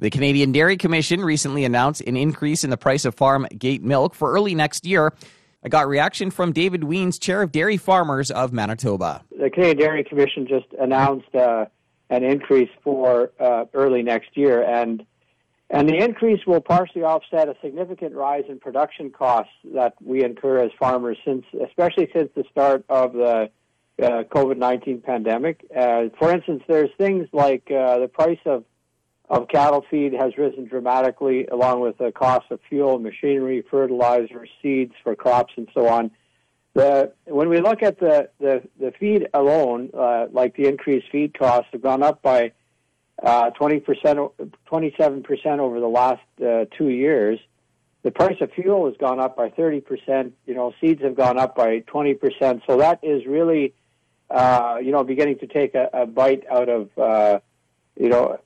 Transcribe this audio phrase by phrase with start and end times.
[0.00, 4.14] The Canadian Dairy Commission recently announced an increase in the price of farm gate milk
[4.14, 5.12] for early next year.
[5.62, 9.22] I got reaction from David Wiens, chair of Dairy Farmers of Manitoba.
[9.38, 11.66] The Canadian Dairy Commission just announced uh,
[12.08, 15.04] an increase for uh, early next year, and
[15.68, 20.64] and the increase will partially offset a significant rise in production costs that we incur
[20.64, 23.50] as farmers, since especially since the start of the
[24.02, 25.62] uh, COVID nineteen pandemic.
[25.76, 28.64] Uh, for instance, there's things like uh, the price of
[29.30, 34.92] of cattle feed has risen dramatically, along with the cost of fuel, machinery, fertilizer, seeds
[35.04, 36.10] for crops, and so on.
[36.74, 41.38] The, when we look at the, the, the feed alone, uh, like the increased feed
[41.38, 42.52] costs have gone up by
[43.22, 44.30] uh, 20%,
[44.70, 47.38] 27% over the last uh, two years.
[48.02, 50.32] The price of fuel has gone up by 30%.
[50.46, 52.62] You know, seeds have gone up by 20%.
[52.66, 53.74] So that is really,
[54.28, 57.40] uh, you know, beginning to take a, a bite out of uh,
[58.00, 58.38] you know,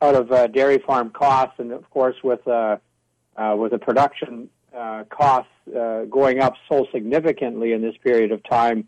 [0.00, 2.76] out of uh, dairy farm costs, and of course with uh,
[3.36, 8.40] uh, with the production uh, costs uh, going up so significantly in this period of
[8.48, 8.86] time,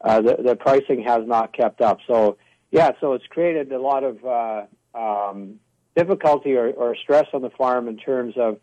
[0.00, 1.98] uh, the, the pricing has not kept up.
[2.08, 2.36] So
[2.72, 5.60] yeah, so it's created a lot of uh, um,
[5.94, 8.58] difficulty or, or stress on the farm in terms of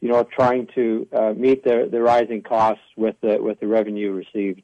[0.00, 4.12] you know trying to uh, meet the, the rising costs with the with the revenue
[4.12, 4.62] received.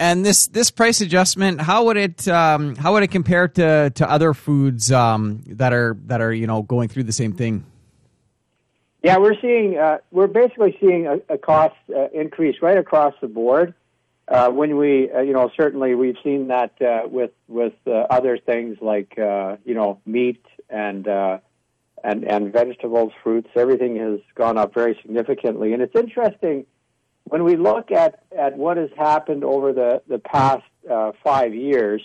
[0.00, 4.08] And this this price adjustment, how would it um, how would it compare to, to
[4.08, 7.66] other foods um, that are that are you know going through the same thing?
[9.02, 13.26] Yeah, we're seeing uh, we're basically seeing a, a cost uh, increase right across the
[13.26, 13.74] board.
[14.28, 18.38] Uh, when we, uh, you know, certainly we've seen that uh, with with uh, other
[18.38, 23.48] things like you know meat and and and vegetables, fruits.
[23.56, 26.66] Everything has gone up very significantly, and it's interesting
[27.28, 32.02] when we look at, at what has happened over the, the past uh, five years,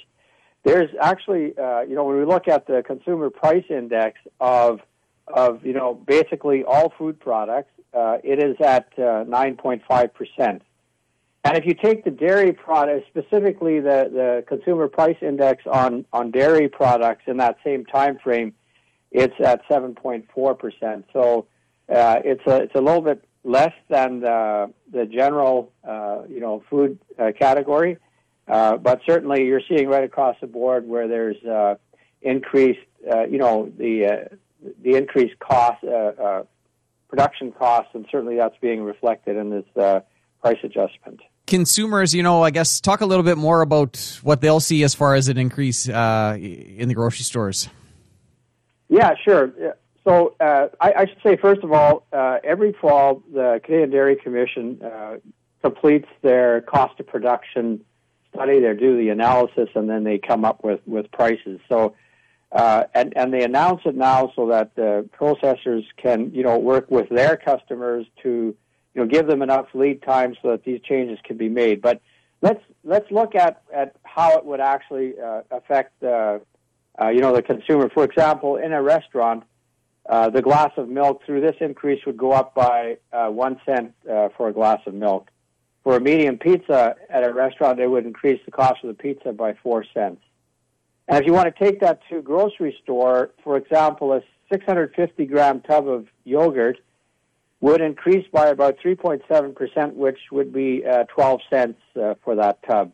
[0.63, 4.79] there's actually, uh, you know, when we look at the consumer price index of,
[5.27, 9.81] of you know, basically all food products, uh, it is at 9.5%.
[10.39, 10.59] Uh,
[11.45, 16.31] and if you take the dairy products, specifically the, the consumer price index on, on
[16.31, 18.53] dairy products in that same time frame,
[19.11, 21.03] it's at 7.4%.
[21.11, 21.45] So
[21.93, 26.63] uh, it's, a, it's a little bit less than the, the general, uh, you know,
[26.69, 27.97] food uh, category.
[28.47, 31.75] Uh, but certainly, you're seeing right across the board where there's uh,
[32.21, 34.35] increased, uh, you know, the uh,
[34.81, 35.83] the increased cost,
[37.07, 39.65] production costs, and certainly that's being reflected in this
[40.41, 41.21] price adjustment.
[41.47, 44.95] Consumers, you know, I guess talk a little bit more about what they'll see as
[44.95, 45.93] far as an increase in
[46.87, 47.69] the grocery stores.
[48.89, 49.75] Yeah, sure.
[50.05, 54.15] So uh, I, I, should say, first of all, uh, every fall the Canadian Dairy
[54.17, 55.15] Commission uh,
[55.61, 57.83] completes their cost of production
[58.33, 58.59] study.
[58.59, 61.61] They do the analysis, and then they come up with, with prices.
[61.69, 61.95] So,
[62.51, 66.91] uh, and and they announce it now so that the processors can, you know, work
[66.91, 68.55] with their customers to,
[68.93, 71.81] you know, give them enough lead time so that these changes can be made.
[71.81, 72.01] But
[72.41, 76.39] let's let's look at, at how it would actually uh, affect, uh,
[77.07, 77.89] you know, the consumer.
[77.89, 79.45] For example, in a restaurant
[80.13, 83.95] uh, the glass of milk through this increase would go up by uh, one cent
[84.07, 85.31] uh, for a glass of milk.
[85.83, 89.31] For a medium pizza at a restaurant, it would increase the cost of the pizza
[89.31, 90.21] by four cents.
[91.07, 95.25] And if you want to take that to a grocery store, for example, a 650
[95.25, 96.77] gram tub of yogurt
[97.59, 102.91] would increase by about 3.7%, which would be uh, 12 cents uh, for that tub.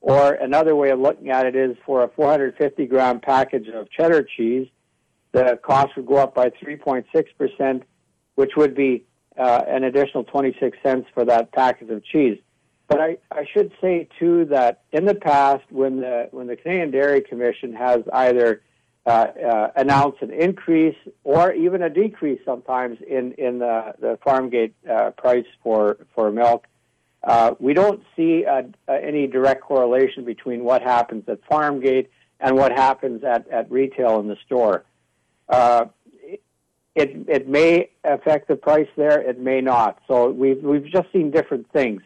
[0.00, 4.22] Or another way of looking at it is for a 450 gram package of cheddar
[4.22, 4.68] cheese,
[5.32, 7.82] the cost would go up by 3.6%,
[8.36, 9.04] which would be
[9.36, 12.38] uh, an additional 26 cents for that package of cheese.
[12.88, 16.92] But I, I should say too that in the past, when the when the Canadian
[16.92, 18.62] Dairy Commission has either
[19.06, 24.50] uh, uh, announced an increase or even a decrease sometimes in in the the farm
[24.50, 26.66] gate uh, price for for milk,
[27.24, 28.44] uh, we don't see
[28.88, 34.20] any direct correlation between what happens at farm gate and what happens at, at retail
[34.20, 34.84] in the store.
[35.48, 35.86] Uh,
[36.96, 39.20] it it may affect the price there.
[39.20, 39.98] It may not.
[40.08, 42.02] So we've we've just seen different things.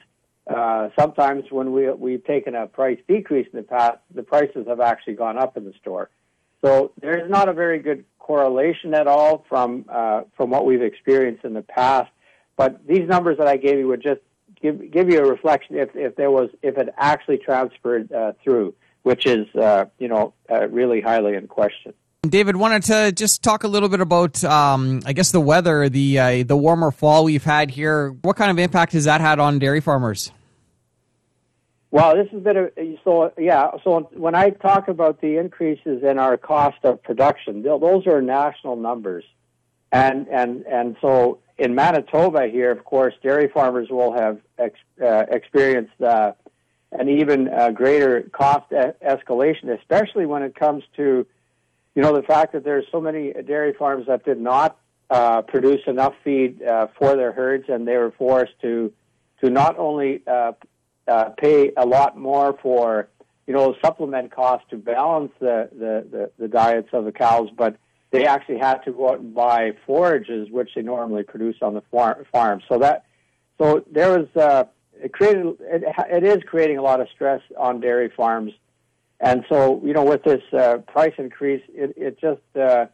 [0.46, 4.80] Uh, sometimes when we we've taken a price decrease in the past, the prices have
[4.80, 6.10] actually gone up in the store.
[6.62, 11.44] So there's not a very good correlation at all from uh, from what we've experienced
[11.44, 12.10] in the past.
[12.56, 14.20] But these numbers that I gave you would just
[14.60, 18.74] give give you a reflection if if there was if it actually transferred uh, through,
[19.02, 21.94] which is uh, you know uh, really highly in question.
[22.28, 26.18] David wanted to just talk a little bit about, um, I guess, the weather, the
[26.18, 28.10] uh, the warmer fall we've had here.
[28.10, 30.30] What kind of impact has that had on dairy farmers?
[31.90, 33.70] Well, this has been a so yeah.
[33.82, 38.76] So when I talk about the increases in our cost of production, those are national
[38.76, 39.24] numbers,
[39.90, 45.24] and and and so in Manitoba here, of course, dairy farmers will have ex, uh,
[45.30, 46.32] experienced uh,
[46.92, 51.26] an even uh, greater cost e- escalation, especially when it comes to
[52.00, 54.78] you know the fact that there's so many dairy farms that did not
[55.10, 58.90] uh, produce enough feed uh, for their herds, and they were forced to
[59.42, 60.52] to not only uh,
[61.06, 63.10] uh, pay a lot more for
[63.46, 67.76] you know supplement costs to balance the, the, the, the diets of the cows, but
[68.12, 71.82] they actually had to go out and buy forages which they normally produce on the
[71.90, 72.24] farm.
[72.32, 72.62] farm.
[72.66, 73.04] So that
[73.58, 74.64] so there was uh,
[74.94, 78.54] it created it, it is creating a lot of stress on dairy farms,
[79.20, 82.86] and so you know with this uh, price increase, it it just uh,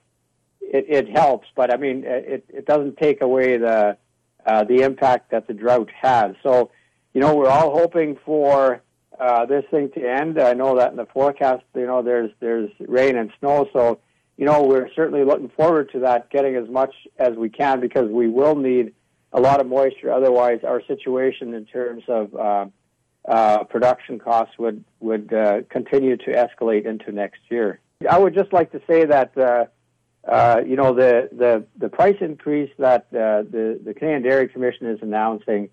[0.61, 3.97] it, it helps, but I mean it it doesn't take away the
[4.45, 6.37] uh, the impact that the drought had.
[6.43, 6.71] So
[7.17, 8.83] you know, we're all hoping for
[9.19, 10.39] uh, this thing to end.
[10.39, 14.01] I know that in the forecast, you know, there's there's rain and snow, so
[14.37, 18.11] you know we're certainly looking forward to that, getting as much as we can because
[18.11, 18.93] we will need
[19.33, 20.13] a lot of moisture.
[20.13, 22.67] Otherwise, our situation in terms of uh,
[23.27, 27.81] uh, production costs would would uh, continue to escalate into next year.
[28.09, 29.37] I would just like to say that.
[29.37, 29.67] Uh,
[30.29, 34.89] uh, you know the, the the price increase that uh, the the Canadian Dairy Commission
[34.89, 35.69] is announcing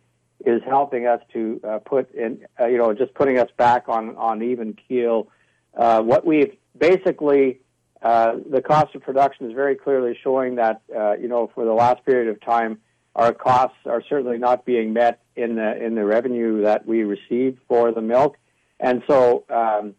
[0.45, 4.43] is helping us to uh, put in, you know, just putting us back on, on
[4.43, 5.29] even keel.
[5.71, 7.61] What we've basically,
[8.01, 10.81] the cost of production is very clearly showing that,
[11.19, 12.77] you know, for the last period of time,
[13.15, 17.57] our costs are certainly not being met in the, in the revenue that we receive
[17.67, 18.37] for the milk.
[18.79, 19.95] And so, um,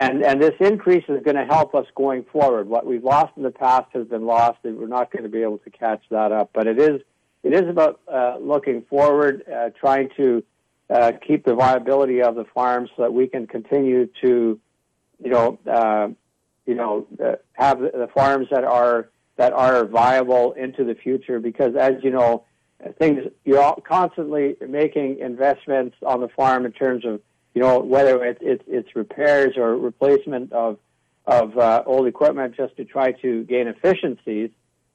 [0.00, 2.68] and, and this increase is going to help us going forward.
[2.68, 5.42] What we've lost in the past has been lost, and we're not going to be
[5.42, 6.50] able to catch that up.
[6.54, 7.00] But it is
[7.42, 10.42] it is about uh, looking forward, uh, trying to
[10.90, 14.58] uh, keep the viability of the farm so that we can continue to,
[15.22, 16.08] you know, uh,
[16.66, 21.40] you know, uh, have the farms that are that are viable into the future.
[21.40, 22.44] Because as you know,
[22.98, 27.20] things you're constantly making investments on the farm in terms of,
[27.54, 30.78] you know, whether it's it's, it's repairs or replacement of
[31.26, 34.50] of uh, old equipment just to try to gain efficiencies,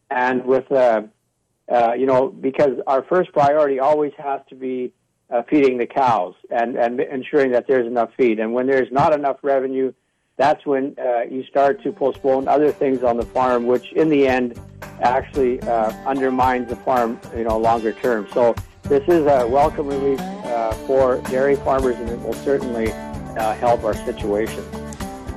[0.10, 4.94] and with uh, you know, because our first priority always has to be
[5.30, 8.40] uh, feeding the cows and, and ensuring that there's enough feed.
[8.40, 9.94] And when there's not enough revenue,
[10.38, 14.28] that's when uh, you start to postpone other things on the farm, which in the
[14.28, 14.60] end
[15.02, 18.28] actually uh, undermines the farm, you know, longer term.
[18.34, 23.54] So this is a welcome relief uh, for dairy farmers, and it will certainly uh,
[23.56, 24.64] help our situation.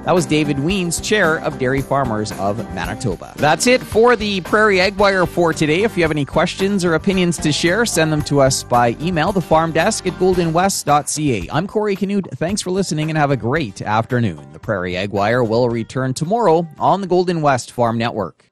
[0.07, 3.33] That was David Wiens, chair of Dairy Farmers of Manitoba.
[3.35, 5.83] That's it for the Prairie Ag Wire for today.
[5.83, 9.33] If you have any questions or opinions to share, send them to us by email,
[9.33, 11.49] the farm desk at goldenwest.ca.
[11.53, 12.29] I'm Corey Canute.
[12.37, 14.53] Thanks for listening and have a great afternoon.
[14.53, 18.46] The Prairie Ag Wire will return tomorrow on the Golden West Farm Network.